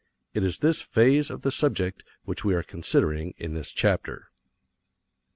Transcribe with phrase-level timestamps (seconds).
[0.33, 4.31] It is this phase of the subject which we are considering in this chapter.